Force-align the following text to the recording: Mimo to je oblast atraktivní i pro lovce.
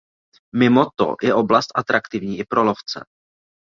Mimo 0.61 0.85
to 0.97 1.13
je 1.21 1.33
oblast 1.33 1.71
atraktivní 1.77 2.39
i 2.39 2.43
pro 2.45 2.63
lovce. 2.63 3.05